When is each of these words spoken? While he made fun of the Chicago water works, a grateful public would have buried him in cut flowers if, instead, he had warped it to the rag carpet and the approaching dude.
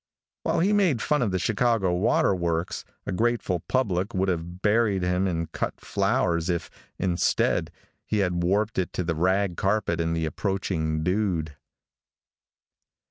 While 0.41 0.61
he 0.61 0.73
made 0.73 0.99
fun 0.99 1.21
of 1.21 1.29
the 1.29 1.37
Chicago 1.37 1.93
water 1.93 2.33
works, 2.33 2.83
a 3.05 3.11
grateful 3.11 3.59
public 3.59 4.15
would 4.15 4.29
have 4.29 4.63
buried 4.63 5.03
him 5.03 5.27
in 5.27 5.45
cut 5.53 5.79
flowers 5.79 6.49
if, 6.49 6.71
instead, 6.97 7.71
he 8.03 8.17
had 8.17 8.41
warped 8.41 8.79
it 8.79 8.93
to 8.93 9.03
the 9.03 9.13
rag 9.13 9.57
carpet 9.57 10.01
and 10.01 10.15
the 10.15 10.25
approaching 10.25 11.03
dude. 11.03 11.55